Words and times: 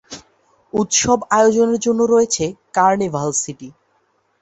উৎসব 0.73 1.19
আয়োজনের 1.31 1.79
জন্য 1.79 2.01
রয়েছে 2.05 2.45
কার্নিভাল 2.73 3.29
সিটি। 3.33 3.69